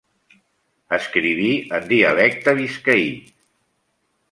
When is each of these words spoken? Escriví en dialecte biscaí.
Escriví 0.97 1.51
en 1.79 1.85
dialecte 1.93 2.57
biscaí. 2.63 3.07